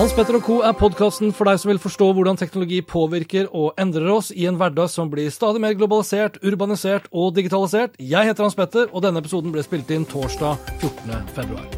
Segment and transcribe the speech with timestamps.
[0.00, 0.54] Hans Petter og Co.
[0.64, 4.56] er podkasten for deg som vil forstå hvordan teknologi påvirker og endrer oss i en
[4.56, 8.00] hverdag som blir stadig mer globalisert, urbanisert og digitalisert.
[8.00, 11.20] Jeg heter Hans Petter, og denne episoden ble spilt inn torsdag 14.
[11.36, 11.68] februar.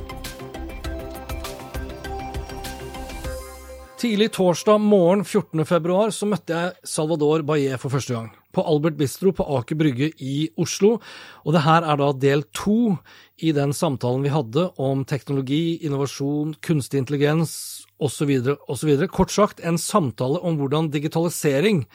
[3.99, 5.67] Tidlig torsdag morgen 14.
[5.67, 8.31] februar så møtte jeg Salvador Baillé for første gang.
[8.55, 11.01] På Albert Bistro på Aker Brygge i Oslo.
[11.43, 13.01] Og det her er da del to
[13.43, 18.33] i den samtalen vi hadde om teknologi, innovasjon, kunstig intelligens osv.
[18.69, 19.07] osv.
[19.13, 21.87] Kort sagt en samtale om hvordan digitalisering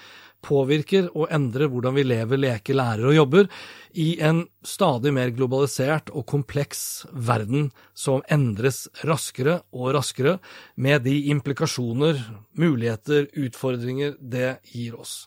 [0.46, 3.48] påvirker og endrer hvordan vi lever, leker, lærer og jobber
[3.98, 10.38] i en stadig mer globalisert og kompleks verden som endres raskere og raskere,
[10.76, 12.22] med de implikasjoner,
[12.58, 15.26] muligheter, utfordringer det gir oss.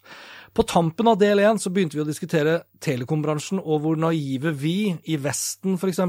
[0.52, 4.96] På tampen av del én så begynte vi å diskutere telekombransjen og hvor naive vi
[5.06, 6.00] i Vesten f.eks.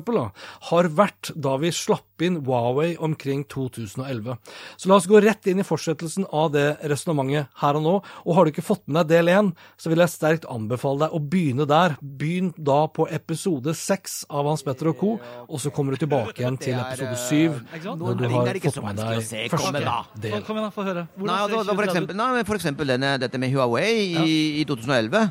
[0.71, 4.37] har vært da vi slapp inn Huawei omkring 2011.
[4.77, 7.93] Så la oss gå rett inn i fortsettelsen av det resonnementet her og nå.
[8.25, 11.17] Og har du ikke fått med deg del én, så vil jeg sterkt anbefale deg
[11.17, 11.97] å begynne der.
[12.01, 15.11] Begynn da på episode seks av Hans Petter og co.,
[15.51, 17.59] og så kommer du tilbake igjen til episode syv
[17.99, 19.83] når du har fått med deg første
[20.23, 20.37] del.
[20.47, 21.05] Kom igjen, da, få høre.
[21.21, 25.27] Nei, for, eksempel, for eksempel dette med Huawei i, i 2011.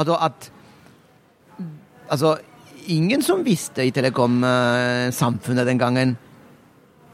[0.00, 0.50] Altså at
[2.10, 2.40] Altså,
[2.90, 6.16] ingen som visste i telekomsamfunnet den gangen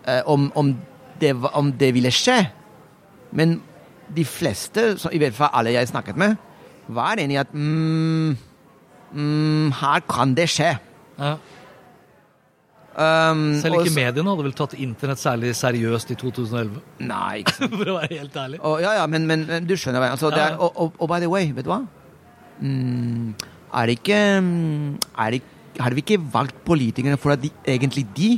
[0.09, 0.71] eh, om, om,
[1.21, 2.39] det, om det ville skje.
[3.37, 3.59] Men
[4.17, 6.39] de fleste, i hvert fall alle jeg snakket med,
[6.89, 8.37] var enig i at mm,
[9.13, 10.73] mm, her kan det skje.
[11.19, 11.35] Ja.
[12.97, 17.53] Um, Selv ikke også, mediene hadde vel tatt internett særlig seriøst i 2011, Nei, ikke
[17.59, 17.75] sant.
[17.77, 18.61] for å være helt ærlig.
[18.65, 21.19] Og, ja, ja, men, men, men du skjønner hva altså, er, og, og, og by
[21.21, 21.83] the way, vet du hva?
[22.65, 23.35] Mm,
[23.77, 24.95] er det ikke mm,
[25.27, 25.43] er det,
[25.85, 28.31] Har vi ikke valgt politikerne for at de, egentlig de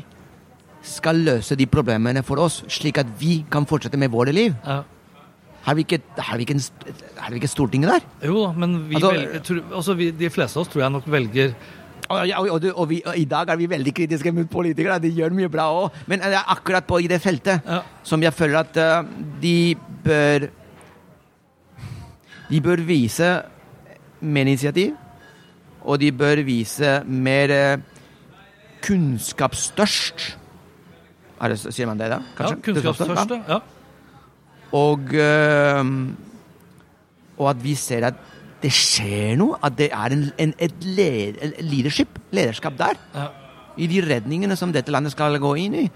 [0.83, 4.57] skal løse de problemene for oss, slik at vi kan fortsette med våre liv?
[4.67, 4.81] Ja.
[5.69, 6.59] Har vi ikke, har vi ikke,
[7.19, 8.05] har vi ikke Stortinget der?
[8.27, 10.95] Jo da, men vi Altså- velger, tror, altså vi, de fleste av oss tror jeg
[10.99, 11.55] nok velger
[12.09, 15.01] Og, og, og, vi, og i dag er vi veldig kritiske mot politikere.
[15.03, 15.99] De gjør mye bra òg.
[16.09, 17.83] Men det er akkurat på i det feltet Ja.
[18.03, 19.11] som jeg føler at uh,
[19.43, 20.49] de bør
[22.49, 23.27] De bør vise
[24.21, 24.95] mer initiativ.
[25.85, 27.79] Og de bør vise mer eh,
[28.83, 30.25] kunnskapsstørst.
[31.41, 32.19] Er det, sier man det, da?
[32.41, 33.59] ja, kunnskapsstørst, Ja.
[34.73, 35.85] Og, uh,
[37.39, 38.15] og at vi ser at
[38.63, 39.59] det skjer noe.
[39.65, 43.01] At det er en, en, et leder, leadership, lederskap der.
[43.15, 43.29] Ja.
[43.79, 45.89] I de redningene som dette landet skal gå inn i.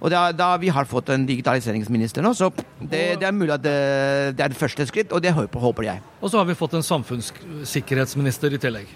[0.00, 2.48] Og da, da vi har fått en digitaliseringsminister nå, så
[2.80, 3.74] det, det er mulig at det,
[4.38, 6.00] det er det første skritt, og det håper, håper jeg.
[6.22, 8.94] Og så har vi fått en samfunnssikkerhetsminister i tillegg.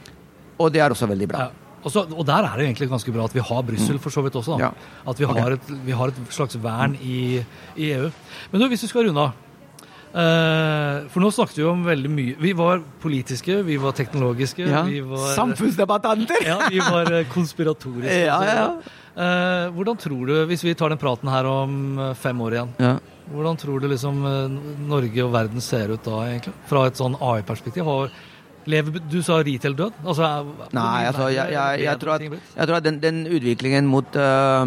[0.56, 1.44] Og det er også veldig bra.
[1.44, 1.64] Ja.
[1.84, 4.24] Og, så, og der er det egentlig ganske bra at vi har Brussel for så
[4.24, 4.56] vidt også.
[4.62, 4.70] Ja.
[5.04, 7.42] At vi har, et, vi har et slags vern i,
[7.76, 8.08] i EU.
[8.52, 9.43] Men du, hvis vi skal runde av
[10.14, 14.82] For nå snakket vi om veldig mye Vi var politiske, vi var teknologiske, Ja.
[14.86, 16.44] vi var Samfunnsdebattanter!
[16.46, 18.20] ja, vi var eh, konspiratoriske.
[18.28, 18.68] Ja, ja, ja.
[19.14, 22.72] Eh, hvordan tror du, hvis vi tar den praten her om eh, fem år igjen,
[22.82, 22.94] Ja.
[23.32, 24.54] hvordan tror du liksom eh,
[24.90, 26.54] Norge og verden ser ut da, egentlig?
[26.70, 27.90] Fra et sånn AI-perspektiv?
[28.66, 29.98] Lever, du sa retail død?
[30.06, 30.28] Altså,
[30.72, 34.64] Nei, altså, jeg, jeg, jeg, tror at, jeg tror at den, den utviklingen mot uh,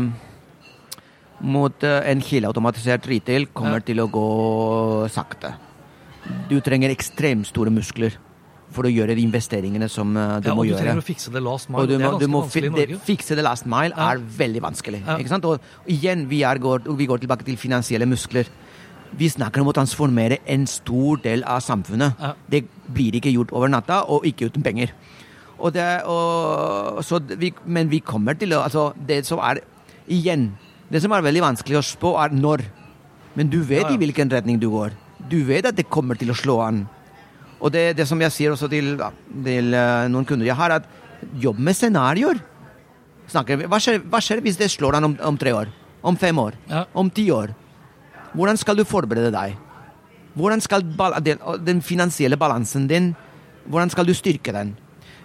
[1.41, 3.85] mot uh, en kileautomatisert retail kommer Ja.
[3.91, 4.27] til å gå
[5.13, 5.53] sakte.
[6.49, 8.15] Du trenger ekstremt store muskler
[8.73, 10.81] for å gjøre de investeringene som uh, du ja, må og du gjøre.
[10.83, 11.81] trenger å fikse det last mile.
[11.81, 12.97] Og du det er må, vanskelig i Norge.
[13.07, 14.09] fikse det last mile Ja.
[14.11, 15.03] er veldig vanskelig.
[15.05, 15.17] Ja.
[15.21, 15.45] Ikke sant?
[15.45, 18.49] Og igjen, vi, er, går, vi går tilbake til finansielle muskler.
[19.17, 22.17] Vi snakker om å transformere en stor del av samfunnet.
[22.51, 24.91] Det blir ikke gjort over natta, og ikke uten penger.
[25.57, 29.61] Og det, og, så vi, men vi kommer til å altså, Det som er
[30.07, 30.51] Igjen,
[30.91, 32.63] det som er veldig vanskelig å spå, er når.
[33.35, 33.95] Men du vet Ja, ja.
[33.95, 34.95] i hvilken retning du går.
[35.29, 36.85] Du vet at det kommer til å slå an.
[37.59, 38.95] Og det, det som jeg sier også til,
[39.43, 40.87] til eh, noen kunder jeg har, at
[41.41, 42.39] jobb med scenarioer.
[43.33, 45.71] Hva, hva skjer hvis det slår an om, om tre år?
[46.05, 46.55] Om fem år?
[46.69, 46.85] Ja.
[46.93, 47.55] Om ti år?
[48.37, 49.55] hvordan skal du forberede deg?
[50.37, 50.83] Hvordan skal
[51.25, 53.15] den, den finansielle balansen din
[53.67, 54.75] hvordan skal du styrke den?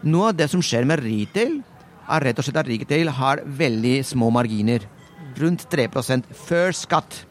[0.03, 1.61] Noe av det som skjer med retail,
[2.11, 4.83] er rett og slett at retail har veldig små marginer.
[5.41, 7.23] Rundt 3% før skatt.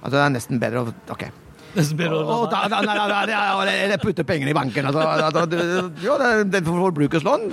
[0.00, 1.26] Altså det er nesten bedre å Ok.
[1.70, 4.88] Nesten bedre å oh, da, da, da, da, da, da, Eller putte penger i banken.
[4.90, 5.66] Altså, da, det-
[6.02, 6.62] jo, det, er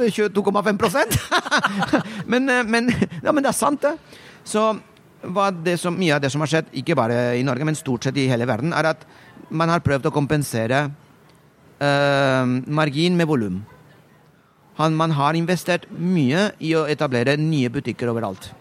[0.08, 0.80] er 22,5
[2.32, 2.90] men, eh, men,
[3.22, 3.94] ja, men det er sant, det.
[4.48, 4.72] Så
[5.78, 8.28] som, mye av det som har skjedd, ikke bare i Norge, men stort sett i
[8.30, 9.06] hele verden, er at
[9.50, 10.88] man har prøvd å kompensere
[11.80, 13.66] eh, margin med volum.
[14.78, 18.52] Man har investert mye i å etablere nye butikker overalt.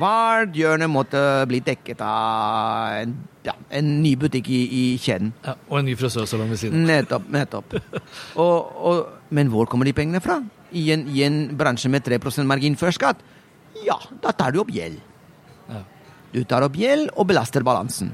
[0.00, 1.20] Hvert hjørne måtte
[1.50, 3.14] bli dekket av en,
[3.46, 5.32] ja, en ny butikk i, i kjeden.
[5.44, 6.90] Ja, og en ny frisørsalong ved siden av.
[6.90, 7.30] Nettopp.
[7.34, 7.76] nettopp.
[8.42, 9.00] Og, og,
[9.34, 10.40] men hvor kommer de pengene fra?
[10.74, 12.18] I en, I en bransje med 3
[12.48, 13.22] margin før skatt?
[13.84, 14.98] Ja, da tar du opp gjeld.
[15.70, 15.82] Ja.
[16.34, 18.10] Du tar opp gjeld og belaster balansen.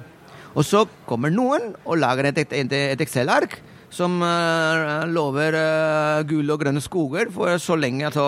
[0.55, 3.61] Og så kommer noen og lager et, et, et Excel-ark
[3.91, 8.27] som eh, lover eh, gull og grønne skoger for så lenge altså,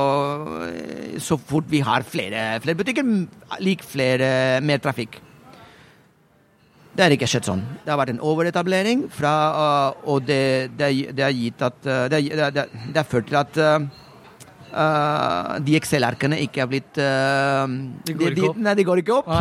[1.23, 3.07] Så fort vi har flere, flere butikker,
[3.63, 5.21] lik flere, mer trafikk.
[6.93, 7.63] Det har ikke skjedd sånn.
[7.85, 9.33] Det har vært en overetablering, fra,
[10.05, 11.79] og det, det, det har gitt at
[12.13, 13.61] det, det, det har ført til at
[14.77, 17.65] uh, de Excel-arkene ikke har blitt uh,
[18.05, 18.61] De går ikke opp.
[18.61, 19.33] Nei, de går ikke opp.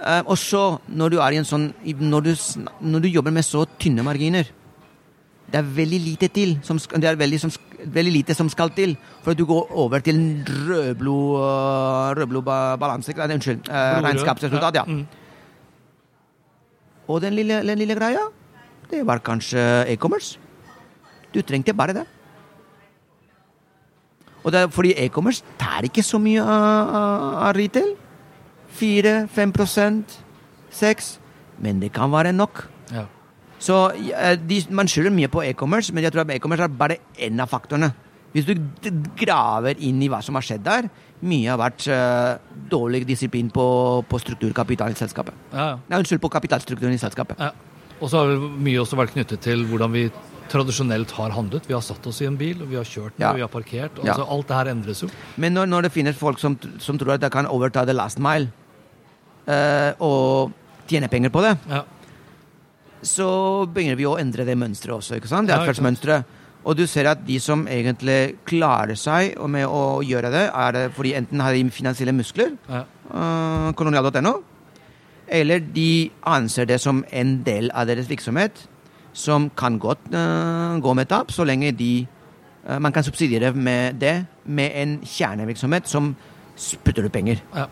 [0.00, 1.68] Uh, og så, når du er i en sånn
[2.00, 2.32] når du,
[2.80, 4.48] når du jobber med så tynne marginer
[5.50, 7.50] Det er veldig lite til som, Det er veldig, som,
[7.84, 13.10] veldig lite som skal til for at du går over til en rødblod uh, balanse
[13.16, 13.68] Unnskyld.
[13.68, 14.84] eh, regnskapsresultat, ja.
[14.84, 15.06] Mm.
[17.08, 18.22] Og den lille, den lille greia,
[18.90, 19.58] det var kanskje
[19.90, 20.38] e-commerce.
[21.34, 22.06] Du trengte bare det.
[24.44, 26.94] Og det er fordi e-commerce tar ikke så mye av-
[27.48, 27.96] av retail.
[28.78, 30.02] 4-5%
[30.70, 31.18] 6
[31.58, 32.68] Men det kan være nok.
[32.92, 33.04] Ja.
[33.60, 36.96] Så eh, de, man skylder mye på e-commerce, men jeg tror at e-commerce er bare
[37.20, 37.92] én av faktorene.
[38.32, 38.54] Hvis du
[39.18, 40.86] graver inn i hva som har skjedd der,
[41.26, 42.38] mye har vært uh,
[42.70, 43.64] dårlig disiplin på,
[44.06, 45.34] på strukturkapitalen i selskapet.
[45.50, 45.80] Ja, ja.
[45.90, 47.42] Nei, unnskyld, på kapitalstrukturen i selskapet.
[47.42, 47.50] Ja.
[47.98, 50.06] Og så har mye også vært knyttet til hvordan vi
[50.50, 51.66] tradisjonelt har handlet.
[51.68, 53.34] Vi har satt oss i en bil, vi har kjørt den, Ja.
[53.36, 53.98] vi har parkert.
[53.98, 55.10] Altså, Alt det her endres jo.
[55.36, 58.18] Men når, når det finnes folk som, som tror at de kan overta the last
[58.22, 58.48] mile,
[59.50, 60.54] uh, og
[60.90, 61.82] tjene penger på det, Ja.
[63.02, 65.16] Så begynner vi å endre det mønsteret også.
[65.16, 65.48] ikke sant?
[65.48, 66.36] Det er atferdsmønsteret.
[66.64, 70.82] Og du ser at de som egentlig klarer seg med å gjøre det, er det
[70.92, 72.82] fordi enten har de finansielle muskler, Ja.
[73.14, 74.42] uh, kolonial.no,
[75.28, 78.66] eller de anser det som en del av deres virksomhet,
[79.12, 82.06] som kan godt uh, gå med tap, så lenge de
[82.68, 86.14] uh, Man kan subsidiere med det med en kjernevirksomhet som
[86.84, 87.40] putter ut penger.
[87.56, 87.64] Ja.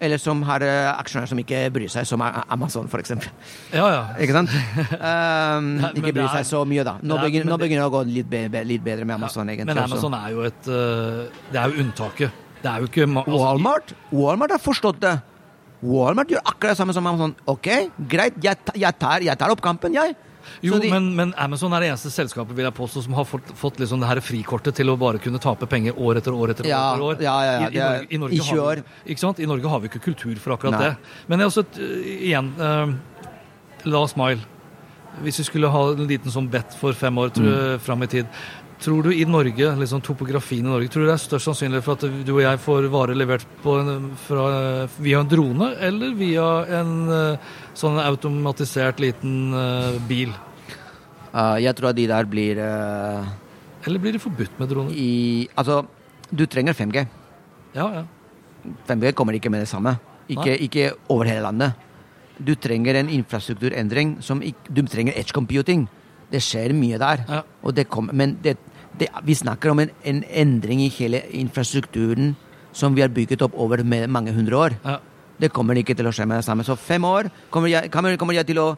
[0.00, 4.02] Eller som har uh, aksjonærer som ikke bryr seg, som Amazon, for ja, ja.
[4.22, 4.52] Ikke sant?
[4.94, 6.98] Um, Nei, ikke bryr seg så mye, da.
[7.02, 9.66] Nå er- begynner, nå begynner det å gå litt, be, litt bedre med Amazon, egentlig.
[9.72, 9.96] Men også.
[9.98, 12.44] Amazon er jo et øh, Det er jo unntaket.
[12.62, 15.16] Det er jo ikke altså, Walmart Walmart har forstått det.
[15.82, 17.34] Walmart gjør akkurat det samme som Amazon.
[17.50, 17.68] Ok,
[18.10, 20.14] greit, jeg, jeg, tar, jeg tar opp kampen, jeg.
[20.64, 23.52] Jo, de- men, men Amazon er det eneste selskapet vil jeg påstå, som har fått,
[23.58, 26.66] fått liksom det her frikortet til å bare kunne tape penger år etter år etter
[26.66, 26.70] år.
[26.72, 27.22] Ja, etter år.
[27.24, 28.84] ja, ja, ja, I, i, er- Norge, i, Norge 20 har år.
[29.06, 29.40] ikke sant?
[29.40, 30.88] I Norge har vi ikke kultur for akkurat Nei.
[30.88, 31.26] det.
[31.28, 31.58] Men øh,
[32.18, 32.94] igjen uh,
[33.88, 34.40] La smile.
[35.22, 37.80] Hvis vi skulle ha en liten sånn bet for fem år mm.
[37.82, 38.26] fram i tid,
[38.80, 41.98] tror du i Norge, liksom topografien i Norge, tror du det er størst sannsynlig for
[41.98, 44.44] at du og jeg får varer levert på en, fra,
[45.02, 46.46] via en drone, eller via
[46.80, 50.34] en øh, sånn automatisert liten uh, bil?
[51.32, 53.26] Uh, jeg tror at de der blir uh,
[53.86, 54.94] Eller blir det forbudt med droner?
[54.94, 55.82] i Altså,
[56.30, 57.04] du trenger 5G.
[57.74, 58.06] Ja, ja.
[58.88, 59.96] 5G kommer ikke med det samme.
[60.28, 61.72] Ikke, ikke over hele landet.
[62.38, 65.88] Du trenger en infrastrukturendring som ikke Du trenger edge computing.
[66.32, 67.24] Det skjer mye der.
[67.28, 67.42] Ja.
[67.74, 68.56] Det kommer, men det,
[69.00, 72.34] det, vi snakker om en, en endring i hele infrastrukturen
[72.72, 74.80] som vi har bygget opp over mange hundre år.
[74.84, 74.98] ja.
[75.38, 76.64] Det kommer ikke til å skje med det samme.
[76.66, 78.76] Så fem år kommer jeg, kommer, kommer jeg til å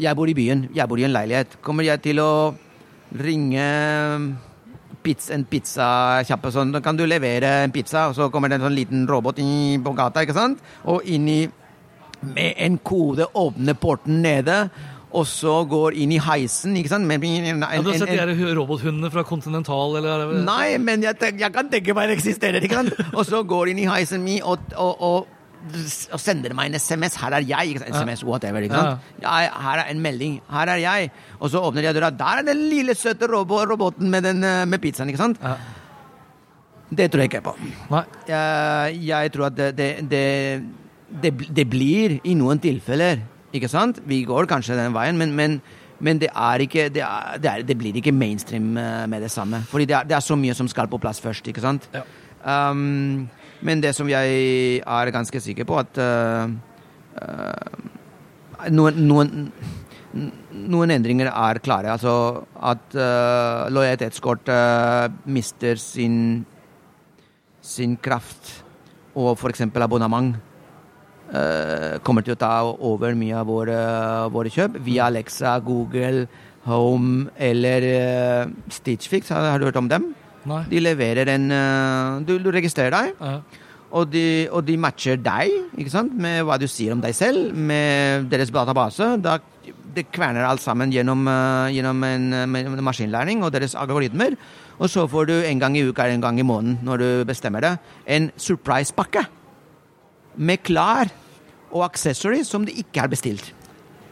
[0.00, 1.58] Jeg bor i byen, jeg bor i en leilighet.
[1.60, 2.54] Kommer jeg til å
[3.12, 3.64] ringe
[5.02, 8.78] pizza, en pizzakjappe sånn, kan du levere en pizza, og så kommer det en sånn
[8.78, 10.62] liten robot inn på gata, ikke sant?
[10.88, 11.42] Og inn i
[12.22, 14.70] Med en kode åpner porten nede,
[15.12, 17.04] og så går inn i heisen, ikke sant?
[17.08, 21.02] Men, en, en, ja du har sett en- de robothundene fra Continental, eller Nei, men
[21.04, 22.96] jeg, jeg kan tenke meg det eksisterer, ikke sant?
[23.12, 25.28] Og så går inn i heisen min og, og, og,
[26.16, 27.18] og sender meg en SMS.
[27.20, 27.74] Her er jeg.
[27.74, 27.98] Ikke sant?
[28.00, 28.64] SMS, whatever.
[28.64, 29.12] ikke sant?
[29.22, 30.40] Jeg, her er en melding.
[30.50, 31.12] Her er jeg.
[31.38, 32.08] Og så åpner jeg døra.
[32.10, 35.12] Der er den lille, søte robo roboten med, den, eh, med pizzaen.
[35.12, 35.38] ikke sant?
[35.44, 35.54] Ja.
[36.92, 37.54] Det tror jeg ikke på.
[37.92, 38.02] Nei.
[38.28, 40.24] Jeg, jeg tror at det, det, det
[41.22, 43.20] det, det blir i noen tilfeller,
[43.52, 44.00] ikke sant?
[44.08, 45.58] Vi går kanskje den veien, men, men,
[46.00, 46.30] men det,
[46.64, 49.62] ikke, det, er, det, er, det, blir ikke mainstream eh, med det samme.
[49.68, 51.88] Fordi det er, det er, så mye som skal på plass først, ikke sant?
[51.94, 52.02] Ja.
[52.42, 53.28] Um,
[53.62, 56.50] men det som jeg er ganske sikker på, at uh,
[57.22, 59.52] uh, noen, noen,
[60.50, 61.92] noen, endringer er klare.
[61.92, 64.50] Altså at uh, lojalitetskort
[65.24, 66.16] mister sin,
[67.62, 68.64] sin kraft
[69.14, 69.68] og f.eks.
[69.76, 70.34] abonnement
[72.04, 73.76] kommer til å ta over mye av våre,
[74.34, 76.26] våre kjøp via Alexa, Google,
[76.68, 77.86] Home eller
[78.46, 79.32] uh, Stitchfix.
[79.34, 80.12] Har, har, du hørt om dem?
[80.46, 80.62] Nei.
[80.70, 83.16] De leverer en uh, du, du, registrerer deg.
[83.18, 83.68] Ja.
[83.92, 85.74] Og de, og de, matcher deg
[86.16, 89.10] med hva du sier om deg selv, med deres database.
[89.20, 89.36] Da,
[89.92, 94.38] det kverner alt sammen gjennom, uh, gjennom en, en maskinlæring og deres algoritmer.
[94.78, 97.08] Og så får du en gang i uka eller en gang i måneden, når du
[97.28, 97.74] bestemmer det,
[98.06, 99.26] en surprise-pakke
[100.40, 101.10] med klær
[101.72, 103.52] og accessories som de ikke har bestilt.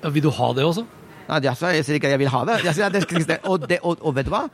[0.02, 0.87] Vil du ha det også?
[1.31, 2.57] Nei, jeg sier ikke at jeg vil ha det.
[2.64, 4.49] det og, det, og, og, vet du hva?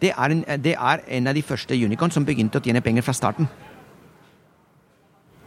[0.00, 3.04] Det er, en, det er en av de første unicorn som begynte å tjene penger
[3.04, 3.50] fra starten.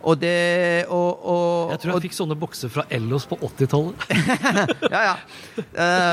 [0.05, 4.03] Og det og, og, Jeg tror jeg og, fikk sånne bokser fra Ellos på 80-tallet.
[4.93, 5.15] ja, ja.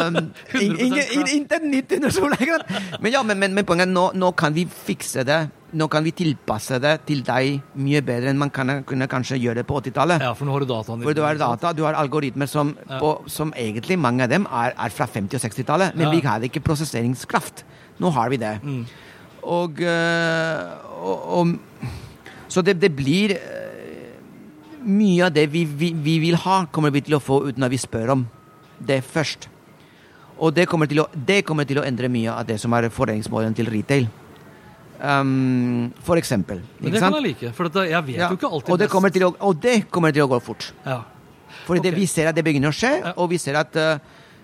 [0.09, 2.39] Um, Inntil 90 under sola.
[3.03, 5.43] Men, ja, men, men, men poenget er nå, nå kan vi fikse det.
[5.73, 9.63] Nå kan vi tilpasse det til deg mye bedre enn man kan, kunne kanskje gjøre
[9.63, 10.21] det på 80-tallet.
[10.21, 12.99] Ja, for nå har du dataen For du har data, du har algoritmer som, ja.
[13.01, 15.97] på, som egentlig mange av dem er, er fra 50- og 60-tallet.
[15.97, 16.13] Men ja.
[16.13, 17.65] vi hadde ikke prosesseringskraft.
[18.03, 18.53] Nå har vi det.
[18.63, 18.85] Mm.
[19.43, 20.61] Og, øh,
[21.03, 21.91] og, og,
[22.53, 23.33] Så det, det blir
[24.85, 27.73] mye av det vi, vi, vi, vil ha, kommer vi til å få uten at
[27.73, 28.27] vi spør om
[28.83, 29.49] det først.
[30.43, 31.07] Og det kommer å,
[31.47, 34.09] kommer til å endre mye av det som er fordelingsmålene til retail.
[35.03, 36.61] Um, for eksempel.
[36.79, 38.29] Men det kan jeg like, for jeg vet ja.
[38.31, 40.69] jo ikke alltid og det, kommer til å, det kommer til å gå fort.
[40.87, 41.01] Ja.
[41.67, 41.91] For okay.
[41.97, 43.15] vi ser at det begynner å skje, ja.
[43.19, 43.97] og vi ser at uh,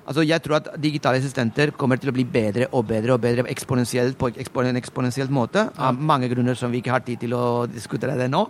[0.09, 3.45] altså Jeg tror at digitale assistenter kommer til å bli bedre og bedre og bedre
[3.53, 4.33] eksponentielt på
[4.65, 5.69] en eksponentiell måte.
[5.77, 8.49] Av mange grunner som vi ikke har tid til å diskutere det nå.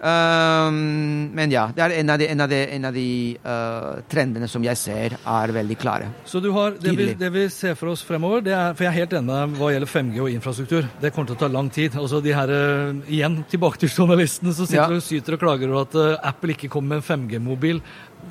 [0.00, 3.08] Um, men ja, det er en av de, en av de, en av de
[3.44, 6.08] uh, trendene som jeg ser er veldig klare.
[6.24, 8.98] Så har, det, vi, det, vi, ser for oss fremover, det er, for jeg er
[9.02, 11.98] helt enig hva gjelder 5G og infrastruktur, det kommer til å ta lang tid.
[12.00, 15.02] Altså de her, uh, Igjen tilbake til journalistene som sitter ja.
[15.02, 17.84] og syter og klager over at uh, Apple ikke kommer med en 5G-mobil.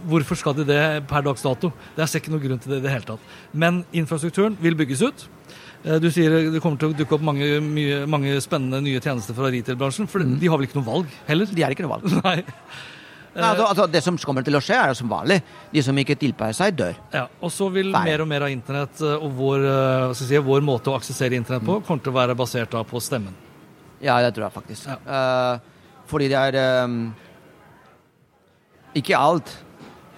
[0.09, 1.69] Hvorfor skal de det per dags dato?
[1.93, 3.35] Det er ikke noen grunn til det i det hele tatt.
[3.53, 5.29] Men infrastrukturen vil bygges ut.
[5.85, 9.37] Eh, du sier det kommer til å dukke opp mange, mye, mange spennende nye tjenester
[9.37, 10.09] fra retail-bransjen.
[10.11, 10.37] For mm.
[10.41, 11.51] de har vel ikke noe valg heller?
[11.55, 12.15] De har ikke noe valg.
[12.25, 12.39] Nei.
[13.29, 15.37] Nei, altså, altså, det som kommer til å skje, er som vanlig.
[15.71, 16.97] De som ikke tilpasser seg, dør.
[17.13, 18.09] Ja, Og så vil Ferdig.
[18.09, 21.63] mer og mer av internett eh, og vår, eh, si, vår måte å aksessere internett
[21.67, 21.85] på, mm.
[21.87, 23.37] kommer til å være basert da, på stemmen.
[24.03, 24.89] Ja, det tror jeg faktisk.
[24.89, 24.99] Ja.
[25.03, 27.01] Uh, fordi det er um,
[28.97, 29.51] Ikke alt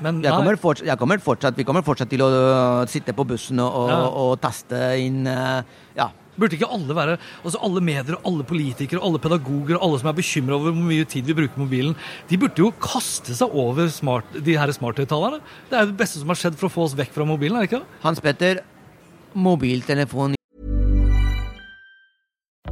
[0.02, 3.26] men jeg kommer, fortsatt, jeg kommer fortsatt, vi kommer fortsatt til å øh, sitte på
[3.30, 5.62] bussen og, og, og taste inn øh,
[5.98, 6.10] ja.
[6.40, 10.18] Burde ikke alle være altså Alle medier, alle politikere, alle pedagoger og alle som er
[10.18, 11.96] bekymra over hvor mye tid vi bruker mobilen,
[12.32, 15.42] de burde jo kaste seg over smart, de her smarthøyttalerne.
[15.70, 17.60] Det er jo det beste som har skjedd for å få oss vekk fra mobilen,
[17.60, 18.00] er det ikke?
[18.06, 18.64] Hans Petter,
[19.36, 20.40] mobiltelefon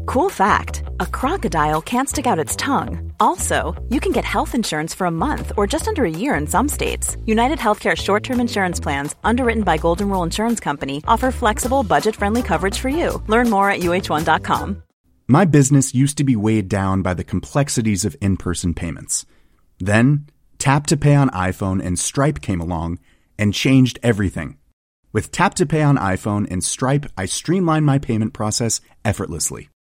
[0.09, 3.13] Cool fact a crocodile can't stick out its tongue.
[3.19, 6.47] Also, you can get health insurance for a month or just under a year in
[6.47, 7.15] some states.
[7.27, 12.15] United Healthcare short term insurance plans, underwritten by Golden Rule Insurance Company, offer flexible, budget
[12.15, 13.21] friendly coverage for you.
[13.27, 14.81] Learn more at uh1.com.
[15.27, 19.27] My business used to be weighed down by the complexities of in person payments.
[19.77, 20.25] Then,
[20.57, 22.97] Tap to Pay on iPhone and Stripe came along
[23.37, 24.57] and changed everything.
[25.13, 29.69] With Tap to Pay on iPhone and Stripe, I streamlined my payment process effortlessly.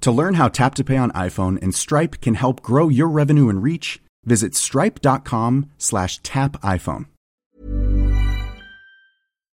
[0.00, 3.48] To learn how Tap to Pay on iPhone and Stripe can help grow your revenue
[3.48, 7.06] and reach, visit stripe.com slash tapiphone.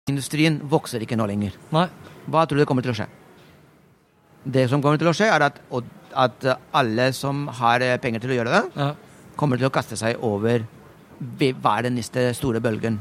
[0.09, 1.53] Industrien vokser ikke nå lenger.
[1.75, 1.85] Nei.
[2.29, 3.05] Hva tror du kommer til å skje?
[4.49, 5.59] Det som kommer til å skje, er at,
[6.17, 8.89] at alle som har eh, penger til å gjøre det, ja.
[9.37, 10.65] kommer til å kaste seg over
[11.19, 12.97] hva er den neste store bølgen.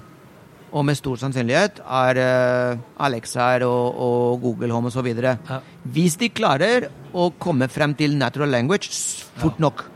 [0.68, 5.08] Og med stor sannsynlighet er uh, Alexa og, og, Google Home osv.
[5.16, 5.60] Ja.
[5.84, 8.90] Hvis de klarer å komme frem til natural language
[9.38, 9.87] fort nok,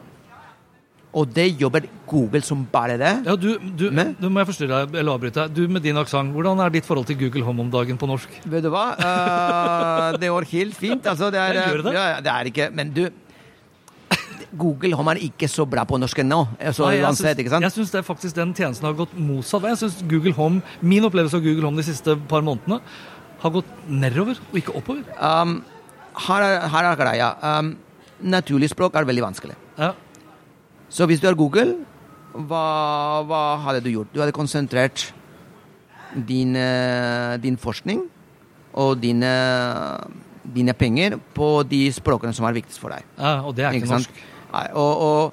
[1.13, 3.11] Og det jobber Google som bare det.
[3.27, 4.15] Ja, du, du, med.
[4.17, 5.53] du må jeg forstyrre deg, eller avbryte deg.
[5.53, 8.39] Du med din aksent, hvordan er ditt forhold til Google Home om dagen på norsk?
[8.49, 8.87] Vet du hva?
[8.97, 11.05] Uh, det går helt fint.
[11.05, 11.93] Altså, det er, det?
[11.93, 13.05] Ja, ja, det er ikke Men du
[14.59, 16.43] Google Home er ikke så bra på norsk ennå.
[16.77, 17.39] Så Nei, jeg uansett,
[17.73, 19.71] syns- faktisk den tjenesten har gått motsatt vei.
[19.73, 22.81] Jeg synes Google Home, Min opplevelse av Google Home de siste par månedene
[23.43, 25.05] har gått nedover og ikke oppover.
[25.19, 25.63] Um,
[26.29, 27.31] her, er, her er greia.
[27.43, 27.73] Um,
[28.23, 29.57] naturlig språk er veldig vanskelig.
[29.79, 29.95] Ja,
[30.93, 31.79] Så hvis du har Google,
[32.37, 34.13] hva, hva hadde du gjort?
[34.13, 35.11] Du hadde konsentrert
[36.15, 38.05] din, eh, din forskning
[38.77, 39.33] og dine,
[40.45, 43.05] dine penger på de språkene som er viktigst for deg.
[43.19, 44.23] ja Og det er ikke, ikke norsk.
[44.53, 45.33] Nei, og, og,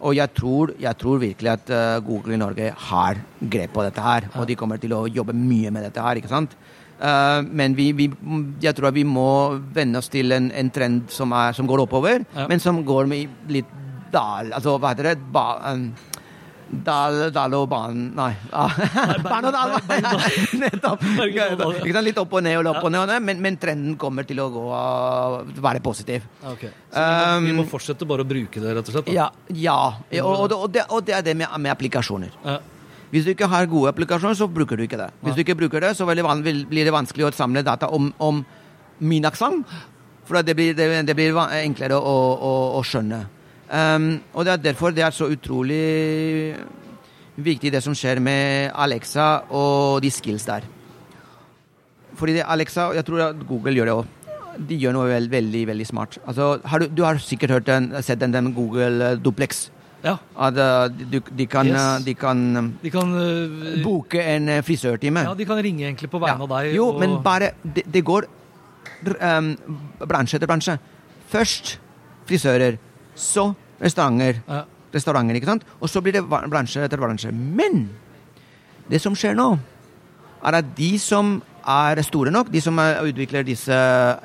[0.00, 4.04] og jeg, tror, jeg tror virkelig at eh, Google i Norge har grep på dette
[4.04, 4.28] her.
[4.38, 6.20] Og de kommer til å jobbe mye med dette her.
[6.20, 6.54] ikke sant?
[7.00, 8.10] Uh, men vi, vi,
[8.60, 12.26] jeg tror vi må venne oss til en, en trend som, er, som går oppover,
[12.36, 12.44] Ja.
[12.50, 13.70] men som går med litt
[14.12, 15.14] dal Altså, hva heter det?
[15.32, 15.86] Ba, um,
[16.70, 18.30] Dal, dal og ban Nei.
[20.62, 21.02] Nettopp.
[22.06, 24.62] Litt opp og ned og opp og ned, men, men trenden kommer til å gå,
[25.60, 26.20] være positiv.
[26.52, 26.70] Okay.
[26.92, 27.16] Så vi må,
[27.48, 29.06] vi må Um, fortsette bare å bruke det, rett og slett?
[29.10, 29.14] Da.
[29.16, 29.26] Ja.
[30.14, 30.22] ja.
[30.22, 32.30] Og, og, det- og, det, er det med, med applikasjoner.
[32.44, 32.58] Ja.
[33.10, 35.10] Hvis du ikke har gode applikasjoner, så bruker du ikke det.
[35.26, 36.22] Hvis du ikke bruker det, så blir
[36.86, 38.44] det vanskelig å samle data om, om
[39.02, 39.66] min aksent.
[40.28, 43.24] For det blir, det, det blir enklere å, å, å skjønne.
[43.70, 46.56] Um, og det er derfor det er så utrolig
[47.40, 50.64] viktig det som skjer med Alexa og de skills der.
[52.18, 54.08] Fordi det Alexa, jeg tror at Google gjør det òg.
[54.68, 56.18] De gjør noe veld, veldig veldig smart.
[56.26, 59.68] Altså, har du, du har sikkert hørt den, sett den, den Google eh, Duplex.
[60.02, 60.16] ja.
[60.36, 61.78] At uh, de, de kan, Yes.
[61.78, 62.42] eh, de kan
[62.82, 65.22] De kan uh, Boke en frisørtime.
[65.30, 66.74] Ja, de kan ringe egentlig på vegne av deg.
[66.74, 68.26] Jo, og- men bare Det, de går
[69.22, 69.56] um,
[70.02, 70.78] bransje etter bransje.
[71.30, 71.78] Først
[72.26, 72.76] frisører,
[73.20, 73.50] så
[73.80, 74.40] restauranter.
[74.48, 74.64] Ja.
[74.90, 75.66] Restauranter, ikke sant?
[75.78, 77.30] Og så blir det bransje etter bransje.
[77.30, 77.84] Men
[78.90, 79.52] det som skjer nå,
[80.40, 81.36] er at de som
[81.68, 83.76] er store nok, de som er, utvikler disse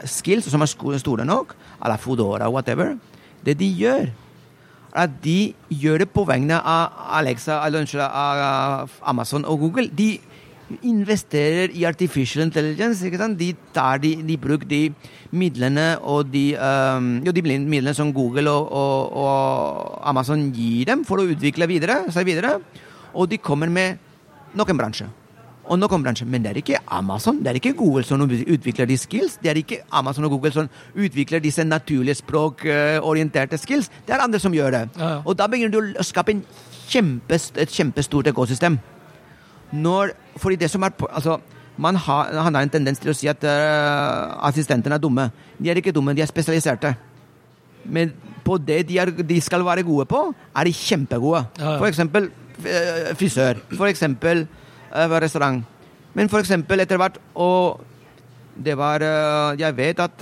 [0.09, 2.95] skills, som er store nok, eller Foodora, whatever,
[3.45, 4.07] det de gjør,
[4.95, 9.89] at de gjør det på vegne av Alexa, eller unnskyld, av Amazon og Google.
[9.91, 10.15] De
[10.81, 13.05] investerer i artificial intelligence.
[13.05, 13.37] ikke sant?
[13.39, 14.81] De tar de, de bruker de
[15.35, 21.05] midlene og de, um, jo, de midlene som Google og, og, og Amazon gir dem
[21.05, 22.57] for å utvikle videre, seg videre,
[23.13, 24.01] og de kommer med
[24.55, 25.11] noen bransjer.
[25.65, 28.97] Og noen bransjer, Men det er ikke Amazon det er ikke Google som utvikler de
[28.97, 29.39] skills.
[29.41, 33.89] Det er ikke Amazon og Google som utvikler disse naturlige språkorienterte skills.
[34.05, 34.83] Det er andre som gjør det.
[34.99, 35.21] Ja, ja.
[35.25, 36.43] Og da begynner du å skape en
[36.85, 38.77] kjempes, et kjempestort økosystem.
[39.75, 41.39] Når, fordi det som er altså,
[41.77, 45.27] man har, han har en tendens til å si at uh, assistentene er dumme.
[45.59, 46.93] De er ikke dumme, de er spesialiserte.
[47.85, 48.13] Men
[48.45, 50.21] på det de, er, de skal være gode på,
[50.55, 51.43] er de kjempegode.
[51.59, 51.79] Ja, ja.
[51.81, 52.29] For eksempel
[52.63, 53.59] eh, frisør.
[53.73, 55.65] For eksempel uh, restaurant.
[56.15, 57.81] Men for eksempel etter hvert Og
[58.55, 59.03] det var
[59.59, 60.21] Jeg vet at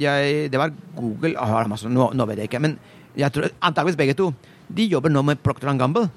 [0.00, 2.78] jeg, Det var Google oh, Amazon, nå, nå vet jeg ikke, men
[3.14, 4.30] jeg tror, antakeligvis begge to.
[4.66, 6.08] De jobber nå med Procter Gamble.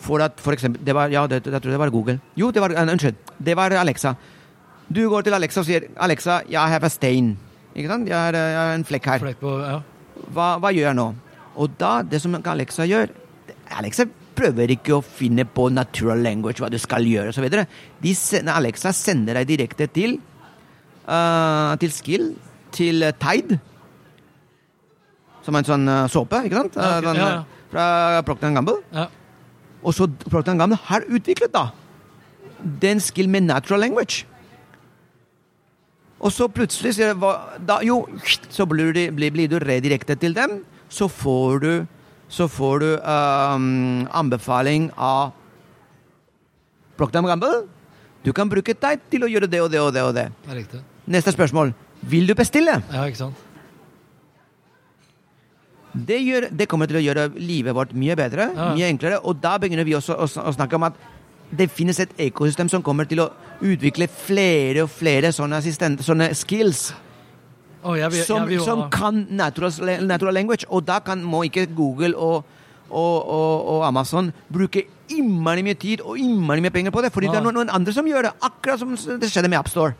[0.00, 2.18] For at for eksempel det var, Ja, det, jeg tror det var Google.
[2.40, 3.16] Jo, det var eh, Unnskyld.
[3.38, 4.14] Det var Alexa.
[4.90, 7.34] Du går til Alexa og sier 'Alexa, I have a stain'.
[7.76, 8.08] Ikke sant?
[8.08, 9.18] Jeg har, jeg har en flekk her.
[9.18, 9.80] Flekk på, ja.
[10.34, 11.14] Hva, hva gjør jeg nå?
[11.56, 13.08] Og da, det som Alexa gjør
[13.78, 18.46] Alexa prøver ikke å finne på natural language, hva du skal gjøre osv.
[18.48, 20.18] Alexa sender deg direkte til
[21.06, 22.34] uh, til Skill,
[22.72, 23.58] til eh, Tide.
[25.44, 26.76] Som er en sånn såpe, ikke sant?
[26.76, 27.04] Ja, ok.
[27.04, 27.40] Eh, den, Ja, ja.
[27.40, 28.80] eh, Fra Procter Gamble.
[28.92, 29.06] ja.
[29.82, 31.70] Og så Procter Gamble har utviklet da
[32.82, 34.26] den skill med natural language.
[36.20, 38.02] Og så plutselig hva- da, Jo,
[38.52, 40.58] så blir, du, blir, blir du redirektet til dem.
[40.92, 41.86] Så får du,
[42.28, 45.32] så får du um, anbefaling av
[46.98, 47.62] Procter Gamble.
[48.22, 50.02] Du kan bruke deg til å gjøre det og det og det.
[50.04, 50.26] og det.
[50.44, 50.82] Det.
[51.08, 51.72] Neste spørsmål.
[52.02, 52.82] Vil du bestille?
[52.92, 53.46] Ja, ikke sant?
[55.94, 58.68] Det, gjør, det kommer til å gjøre livet vårt mye bedre, Ja.
[58.74, 59.18] mye enklere.
[59.24, 60.94] Og da begynner vi også å, å snakke om at
[61.50, 65.58] det finnes et ekosystem som kommer til å utvikle flere og flere sånne,
[65.98, 66.92] sånne skills
[67.82, 69.72] Oh, jeg, vil- som, jeg vil jo som kan natural,
[70.04, 70.66] natural language.
[70.68, 72.44] Og da kan, må ikke Google og,
[72.90, 77.30] og, og, og Amazon bruke innmari mye tid og innmari mye penger på det, fordi
[77.32, 78.32] det er noen, noen andre som gjør det.
[78.44, 79.94] Akkurat som det skjedde med AppStore.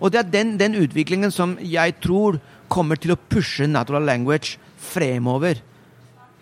[0.00, 2.40] Og det er den, den utviklingen som jeg tror
[2.72, 5.60] kommer til å pushe natural language fremover.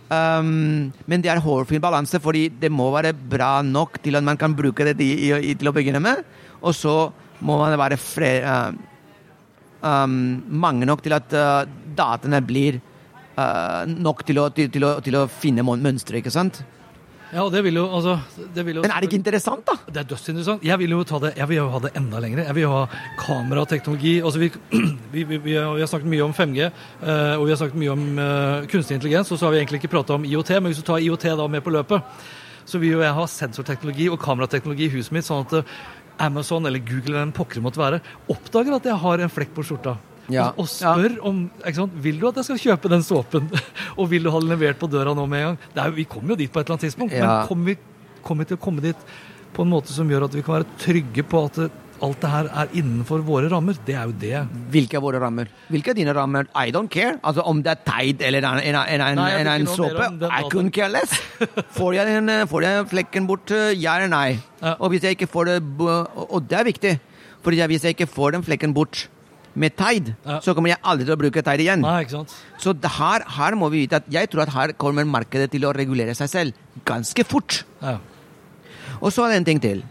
[0.08, 4.38] Um, men det er hårfin balanse, fordi det må være bra nok til at man
[4.40, 6.22] kan bruke det i, i, til å begynne med.
[6.62, 7.10] Og så
[7.44, 8.70] må man være fre, uh,
[9.84, 12.80] um, mange nok til at uh, dataene blir
[13.36, 16.62] uh, nok til å, til, til, å, til å finne mønstre, ikke sant?
[17.28, 18.14] Ja, det vil jo, altså
[18.56, 19.74] det vil jo Men er det ikke interessant, da?
[19.84, 20.64] Det er dødsinteressant.
[20.64, 22.40] Jeg vil jo ta det, jeg vil jo ha det enda lenger.
[22.46, 24.14] Jeg vil jo ha kamerateknologi.
[24.24, 24.48] Altså vi,
[25.14, 28.08] vi, vi, vi, har, snakket mye om 5G, eh, og vi har snakket mye om
[28.24, 29.32] eh, kunstig intelligens.
[29.32, 31.48] Og så har vi egentlig ikke prata om IOT, men hvis du tar IOT da
[31.52, 32.24] med på løpet,
[32.68, 35.78] så vil jo jeg ha sensorteknologi og kamerateknologi i huset mitt, sånn at eh,
[36.24, 38.00] Amazon eller Google eller en pokker måtte være,
[38.32, 39.98] oppdager at jeg har en flekk på skjorta.
[40.28, 40.50] Ja.
[40.52, 43.48] Og, og spør om ikke sant, vil du at jeg skal kjøpe den såpen,
[43.98, 45.58] og vil du ha den levert på døra nå med en gang.
[45.74, 47.26] Det er, vi kommer jo dit på et eller annet tidspunkt, Ja.
[47.26, 47.78] men kommer vi,
[48.22, 49.10] kommer vi til å komme dit
[49.56, 51.70] på en måte som gjør at vi kan være trygge på at det,
[52.04, 53.74] alt det her er innenfor våre rammer?
[53.82, 54.42] Det er jo det.
[54.70, 55.48] Hvilke er våre rammer?
[55.72, 56.46] Hvilke er dine rammer?
[56.54, 57.16] I don't care.
[57.26, 60.44] Altså Om det er Tide eller en, en, en, en, Nei, en, en såpe, I
[60.46, 61.16] couldn't care less.
[61.78, 64.38] Får jeg, den, får jeg flekken bort, ja eller nei?
[64.60, 64.76] Ja.
[64.78, 66.92] Og hvis jeg ikke får det og det er viktig,
[67.42, 69.08] for hvis jeg ikke får den flekken bort
[69.58, 70.38] med Tide, Ja.
[70.44, 71.82] så kommer jeg aldri til å bruke Tide igjen.
[71.82, 72.04] Nei?
[72.58, 75.74] Så her, her må vi vite at jeg tror at her kommer markedet til å
[75.74, 76.52] regulere seg selv
[76.86, 77.64] ganske fort.
[77.82, 77.98] Ja.
[79.02, 79.82] Og så er det en ting til.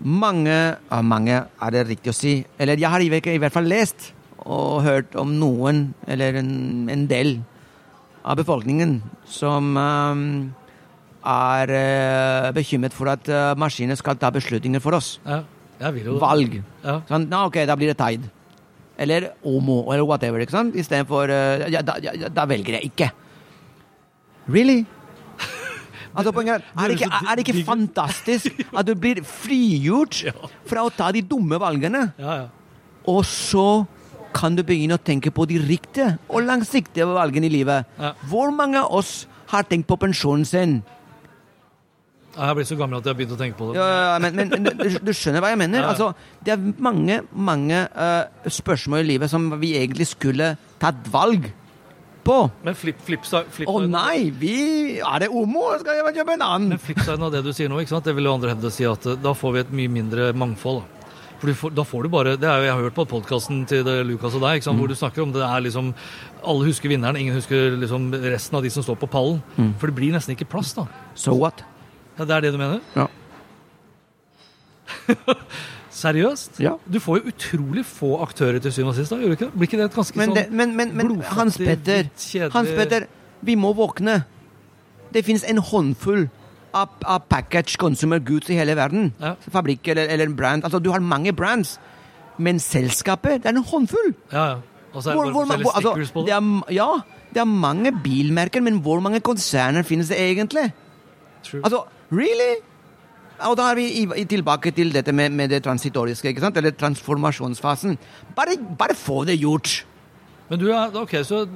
[0.00, 0.54] Mange,
[0.90, 3.68] ja, mange er det riktig å si, eller jeg har i hvert- i hvert fall
[3.68, 4.12] lest
[4.46, 7.42] og hørt om noen, eller en, en del
[8.24, 10.54] av befolkningen, som um,
[11.24, 15.18] er uh, bekymret for at uh, maskiner skal ta beslutninger for oss.
[15.26, 15.42] ja.
[15.80, 16.58] Valg.
[16.84, 16.98] Ja.
[17.08, 18.28] Sånn, Nå, ok, da blir det Tide.
[19.00, 20.42] Eller Omo, eller whatever.
[20.44, 20.74] ikke sant?
[20.76, 23.10] Istedenfor uh, ja, da, ja, da velger jeg ikke.
[24.52, 24.82] Really?
[26.10, 30.24] Altså, poenget er, det ikke, er det ikke fantastisk at du blir frigjort
[30.66, 32.48] fra å ta de dumme valgene, Ja, ja.
[33.06, 33.84] og så
[34.34, 37.86] kan du begynne å tenke på de riktige og langsiktige valgene i livet?
[38.30, 40.74] Hvor mange av oss har tenkt på pensjonen sin?
[42.40, 43.76] Jeg har blitt så gammel at jeg har begynt å tenke på det.
[43.76, 45.84] Ja, ja, men, men, du, du skjønner hva jeg mener?
[45.84, 45.90] Ja.
[45.92, 46.12] Altså,
[46.46, 51.50] det er mange, mange uh, spørsmål i livet som vi egentlig skulle tatt valg
[52.24, 52.38] på.
[52.64, 54.54] Men flip, flip, flip Å nei, vi
[55.00, 56.72] Er det homo, Skal jeg kjøpe en annen?
[56.74, 59.20] Men flipsiden av det du sier nå, det vil jo andre hevde si at eh,
[59.20, 60.82] da får vi et mye mindre mangfold.
[61.40, 63.64] For du får, da får du bare, det er jo, Jeg har hørt på podkasten
[63.68, 64.80] til det, Lukas og deg, sant?
[64.80, 65.92] hvor du snakker om det er liksom
[66.44, 69.40] Alle husker vinneren, ingen husker liksom resten av de som står på pallen.
[69.80, 70.88] For det blir nesten ikke plass, da.
[71.16, 71.64] So what?
[72.20, 72.80] Ja, Det er det du mener?
[72.96, 73.06] Ja.
[76.00, 76.60] Seriøst?
[76.62, 76.74] Ja.
[76.92, 79.48] Du får jo utrolig få aktører til syvende og sist, da, gjør du ikke?
[79.48, 79.54] det?
[79.58, 83.06] Blir ikke det et ganske Men, sånn men, men, men Hans Petter, kjedelig- Hans Petter,
[83.42, 84.20] vi må våkne.
[85.12, 86.28] Det finnes en håndfull
[86.76, 89.10] av, av package consumer goods i hele verden.
[89.20, 89.34] Ja.
[89.50, 90.64] Fabrikk eller, eller brand.
[90.68, 91.78] Altså, du har mange brands,
[92.38, 94.12] men selskapet, det er en håndfull.
[94.32, 94.58] Ja, ja.
[94.92, 96.36] Og så er det Hvor, bare hvor, forskjellige altså, på det det.
[96.36, 96.88] er, ja,
[97.34, 100.68] det er mange bilmerker, men hvor mange konserner finnes det egentlig?
[101.46, 101.60] True.
[101.64, 102.60] Altså, really?
[103.48, 106.56] Og da er vi i, i, tilbake til dette med, med det transitoriske, ikke sant?
[106.60, 107.96] eller transformasjonsfasen.
[108.36, 109.80] Bare, bare få det gjort.
[110.50, 111.46] Men du er Ok, så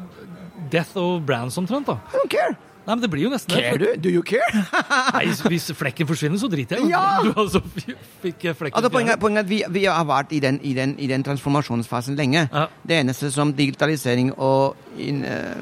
[0.72, 1.98] Death of Brands omtrent, da.
[2.12, 2.54] I don't care.
[2.84, 3.86] Nei, men det blir jo nesten Care du?
[3.96, 4.44] Do you care?
[5.16, 6.90] Nei, hvis flekken forsvinner, så driter jeg.
[6.92, 7.22] Ja!
[7.24, 10.58] Du altså fikk flekken Altså, poenget, poenget er at vi, vi har vært i den,
[10.60, 12.44] i, den, i den transformasjonsfasen lenge.
[12.44, 12.66] Ja.
[12.84, 15.56] Det eneste som digitalisering og in, uh,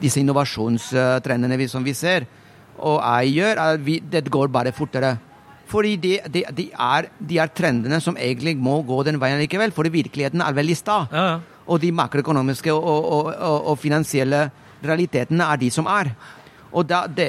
[0.00, 2.24] disse innovasjonstrendene vi, som vi ser,
[2.82, 5.14] og jeg gjør, er at vi, det går bare fortere.
[5.72, 9.72] Fordi de, de, de, er, de er trendene som egentlig må gå den veien likevel,
[9.72, 10.98] for virkeligheten er veldig sta.
[11.12, 11.38] Ja, ja.
[11.72, 12.84] Og de makroøkonomiske og,
[13.16, 14.48] og, og, og finansielle
[14.84, 16.10] realitetene er de som er.
[16.72, 17.28] Og, da, det,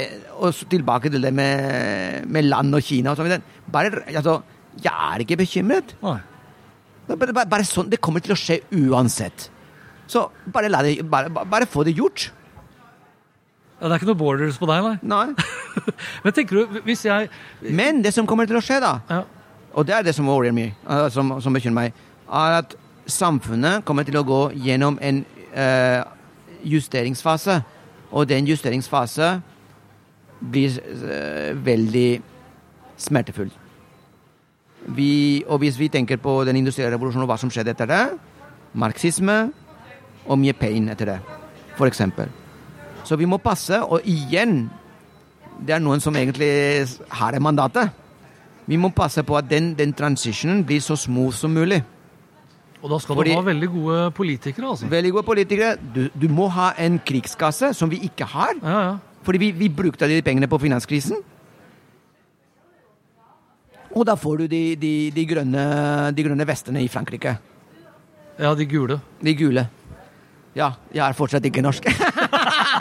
[0.71, 3.43] tilbake til det med, med land og Kina og sånn.
[3.71, 4.39] Bare, altså,
[4.81, 5.93] jeg er ikke bekymret.
[7.07, 9.49] Bare, bare, sånn, Det kommer til å skje uansett.
[10.09, 12.31] Så bare, det, bare- bare få det gjort.
[13.83, 14.93] Ja, det er ikke noe borders på deg, nei?
[15.11, 15.47] Nei.
[16.23, 17.27] Men tenker du, hvis jeg
[17.67, 19.17] Men det som kommer til å skje, da, ja.
[19.75, 21.97] og det er det som worrier meg, uh, som, som bekymrer meg,
[22.31, 22.75] er at
[23.11, 25.19] samfunnet kommer til å gå gjennom en
[25.51, 25.99] uh,
[26.63, 27.57] justeringsfase.
[28.15, 29.33] Og den justeringsfase
[30.39, 32.07] blir uh, veldig
[33.03, 33.51] smertefull.
[34.95, 38.05] Vi, og hvis vi tenker på den industrielle revolusjonen og hva som skjedde etter det,
[38.79, 39.37] marxisme
[40.23, 41.17] og mye pain etter det,
[41.75, 42.31] for eksempel.
[43.03, 44.69] Så vi må passe, og igjen,
[45.59, 46.87] det er noen som egentlig
[47.19, 47.91] har det mandatet.
[48.65, 51.81] Vi må passe på at den, den transitionen blir så smooth som mulig.
[52.83, 54.87] Og da skal Fordi- du ha veldig gode politikere, altså.
[54.91, 55.75] Veldig gode politikere.
[55.95, 58.55] Du, du må ha en krigskasse, som vi ikke har.
[58.61, 58.97] Ja, ja.
[59.23, 61.15] Fordi vi, vi brukte de pengene på finanskrisen.
[63.95, 65.63] Og da får du de, de, de, grønne,
[66.15, 67.37] de grønne vestene i Frankrike.
[68.39, 68.99] Ja, de gule.
[69.21, 69.67] De gule.
[70.57, 71.87] Ja, jeg er fortsatt ikke norsk.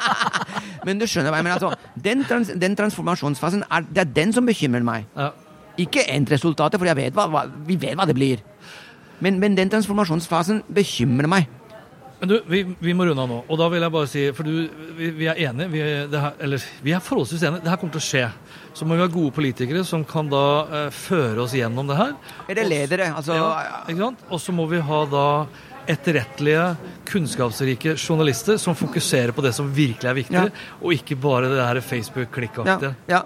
[0.87, 1.59] Men du skjønner hva jeg mener.
[1.59, 5.09] Altså, den, trans, den transformasjonsfasen, er, det er den som bekymrer meg.
[5.17, 5.31] Ja.
[5.81, 8.43] Ikke endresultatet, for vet hva, hva, vi vet hva det blir.
[9.23, 11.51] Men, men den transformasjonsfasen bekymrer meg.
[12.23, 13.37] Men du, vi, vi må runde av nå.
[13.51, 15.81] Og da vil jeg bare si, for du, vi, vi er enige, vi,
[16.13, 17.65] det her, eller vi er forholdsvis enige.
[17.65, 18.21] Det her kommer til å skje.
[18.79, 22.15] Så må vi ha gode politikere som kan da eh, føre oss gjennom det her.
[22.47, 23.09] Er det ledere?
[23.11, 23.49] Altså, Ja,
[23.91, 24.23] ikke sant?
[24.31, 25.25] Og så må vi ha da
[25.89, 26.77] etterrettelige,
[27.09, 30.49] kunnskapsrike journalister som fokuserer på det som virkelig er viktig, Ja.
[30.83, 32.95] og ikke bare det her Facebook-klikkaktige.
[33.09, 33.23] ja.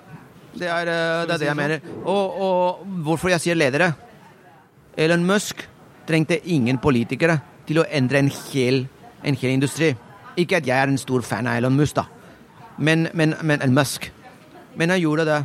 [0.57, 1.81] Det er, eh, det er det jeg mener.
[2.05, 3.90] Og, og hvorfor jeg sier ledere?
[4.97, 5.69] Elon Musk
[6.09, 8.87] trengte ingen politikere til å endre en hel,
[9.23, 9.95] en hel industri.
[10.37, 12.05] Ikke at jeg er en stor fan av Elon Musk, da.
[12.79, 14.11] Men, men, men Elon Musk.
[14.77, 15.42] Men han gjorde det.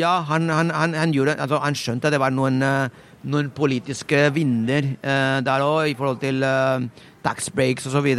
[0.00, 2.88] Ja, han, han, han, han, gjorde, altså, han skjønte at det var noen, eh,
[3.24, 6.86] noen politiske vinder eh, der òg, i forhold til eh,
[7.24, 8.10] tax breaks osv.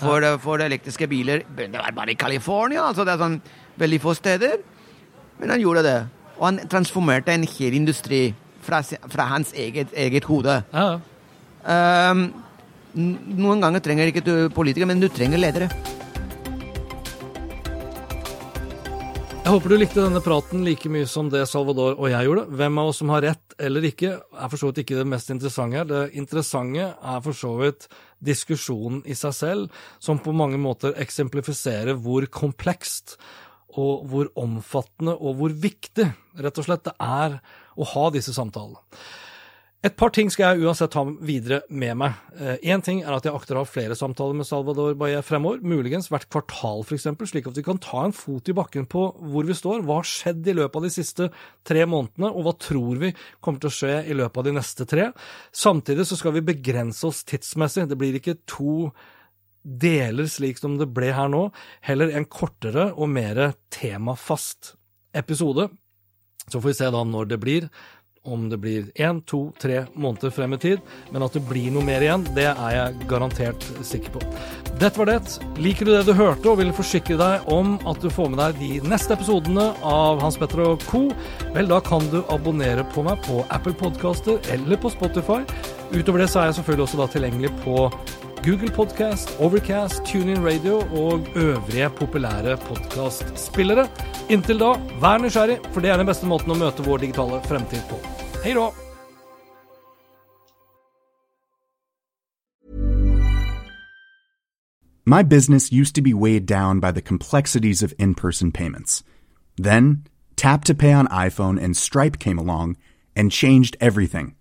[0.00, 0.36] For, ja.
[0.40, 1.44] for elektriske biler.
[1.56, 2.86] Det var bare i California.
[2.88, 3.40] Altså, det er sånn
[3.80, 4.56] veldig få steder.
[5.40, 5.98] Men han gjorde det.
[6.38, 8.30] Og han transformerte en hel industri
[8.64, 10.62] fra, fra hans eget, eget hode.
[10.72, 10.88] Ja.
[11.66, 12.26] Ehm,
[12.96, 15.70] noen ganger trenger ikke du politikere, men du trenger ledere.
[19.46, 22.48] Jeg håper du likte denne praten like mye som det Salvador og jeg gjorde.
[22.58, 25.30] Hvem av oss som har rett eller ikke, er for så vidt ikke det mest
[25.30, 25.84] interessante.
[25.86, 27.86] Det interessante er for så vidt
[28.26, 33.14] diskusjonen i seg selv, som på mange måter eksemplifiserer hvor komplekst
[33.78, 36.08] og hvor omfattende og hvor viktig
[36.42, 37.38] rett og slett det er
[37.78, 38.82] å ha disse samtalene.
[39.84, 42.14] Et par ting skal jeg uansett ta videre med meg.
[42.64, 46.08] Én ting er at jeg akter å ha flere samtaler med Salvador Baye fremover, muligens
[46.10, 49.54] hvert kvartal f.eks., slik at vi kan ta en fot i bakken på hvor vi
[49.54, 51.28] står, hva har skjedd i løpet av de siste
[51.68, 53.12] tre månedene, og hva tror vi
[53.44, 55.10] kommer til å skje i løpet av de neste tre.
[55.54, 57.86] Samtidig så skal vi begrense oss tidsmessig.
[57.86, 58.90] Det blir ikke to
[59.62, 61.48] deler slik som det ble her nå,
[61.86, 64.74] heller en kortere og mer temafast
[65.14, 65.68] episode.
[66.46, 67.64] Så får vi se da når det blir,
[68.26, 70.82] om det blir én, to, tre måneder frem i tid,
[71.14, 74.24] men at det blir noe mer igjen, det er jeg garantert sikker på.
[74.76, 75.38] Dette var det.
[75.62, 78.60] Liker du det du hørte og vil forsikre deg om at du får med deg
[78.60, 81.06] de neste episodene av Hans Petter og co.,
[81.54, 85.42] vel, da kan du abonnere på meg på Apple Podcaster eller på Spotify.
[85.94, 87.88] Utover det så er jeg selvfølgelig også da tilgjengelig på
[88.46, 93.88] Google Podcast, Overcast, TuneIn Radio og øvrige populære podkastspillere.
[94.30, 97.82] Inntil da, vær nysgjerrig, for det er den beste måten å møte vår digitale fremtid
[97.90, 98.15] på.
[98.46, 98.70] Hei da!
[105.04, 109.02] My business used to be weighed down by the complexities of in person payments.
[109.56, 110.04] Then,
[110.36, 112.76] Tap to Pay on iPhone and Stripe came along
[113.16, 114.36] and changed everything.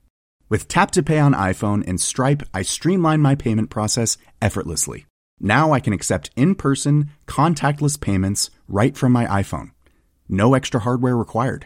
[0.49, 5.07] With Tap to Pay on iPhone and Stripe, I streamlined my payment process effortlessly.
[5.39, 9.71] Now I can accept in person, contactless payments right from my iPhone.
[10.29, 11.65] No extra hardware required.